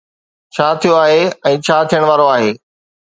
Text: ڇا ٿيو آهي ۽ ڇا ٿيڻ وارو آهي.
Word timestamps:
ڇا 0.55 0.67
ٿيو 0.79 0.93
آهي 1.03 1.19
۽ 1.51 1.53
ڇا 1.67 1.77
ٿيڻ 1.89 2.03
وارو 2.11 2.27
آهي. 2.35 2.51